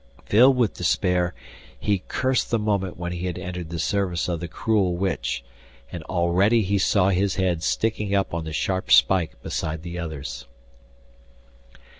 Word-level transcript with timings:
Filled 0.25 0.57
with 0.57 0.73
despair, 0.73 1.35
he 1.79 2.01
cursed 2.07 2.49
the 2.49 2.57
moment 2.57 2.97
when 2.97 3.11
he 3.11 3.27
had 3.27 3.37
entered 3.37 3.69
the 3.69 3.77
service 3.77 4.27
of 4.27 4.39
the 4.39 4.47
cruel 4.47 4.95
witch, 4.97 5.43
and 5.91 6.01
already 6.05 6.63
he 6.63 6.79
saw 6.79 7.09
his 7.09 7.35
head 7.35 7.61
sticking 7.61 8.15
up 8.15 8.33
on 8.33 8.43
the 8.43 8.51
sharp 8.51 8.89
spike 8.89 9.39
beside 9.43 9.83
the 9.83 9.99
others. 9.99 10.47